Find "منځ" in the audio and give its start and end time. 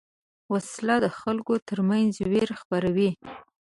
1.89-2.11